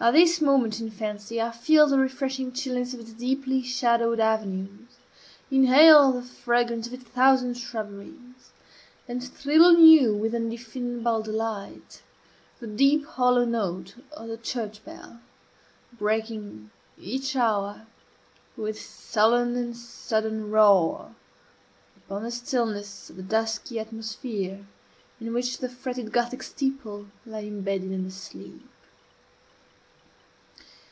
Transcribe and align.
At 0.00 0.12
this 0.12 0.42
moment, 0.42 0.80
in 0.80 0.90
fancy, 0.90 1.40
I 1.40 1.50
feel 1.50 1.86
the 1.86 1.98
refreshing 1.98 2.52
chilliness 2.52 2.92
of 2.92 3.00
its 3.00 3.14
deeply 3.14 3.62
shadowed 3.62 4.20
avenues, 4.20 4.90
inhale 5.50 6.12
the 6.12 6.20
fragrance 6.20 6.86
of 6.86 6.92
its 6.92 7.04
thousand 7.04 7.54
shrubberies, 7.56 8.50
and 9.08 9.24
thrill 9.24 9.66
anew 9.74 10.14
with 10.14 10.34
undefinable 10.34 11.22
delight 11.22 12.02
at 12.56 12.60
the 12.60 12.66
deep 12.66 13.06
hollow 13.06 13.46
note 13.46 13.94
of 14.12 14.28
the 14.28 14.36
church 14.36 14.84
bell, 14.84 15.22
breaking, 15.90 16.70
each 16.98 17.34
hour, 17.34 17.86
with 18.58 18.78
sullen 18.78 19.56
and 19.56 19.74
sudden 19.74 20.50
roar, 20.50 21.14
upon 21.96 22.24
the 22.24 22.30
stillness 22.30 23.08
of 23.08 23.16
the 23.16 23.22
dusky 23.22 23.80
atmosphere 23.80 24.66
in 25.18 25.32
which 25.32 25.56
the 25.56 25.68
fretted 25.70 26.12
Gothic 26.12 26.42
steeple 26.42 27.06
lay 27.24 27.48
imbedded 27.48 27.90
and 27.90 28.06
asleep. 28.08 28.68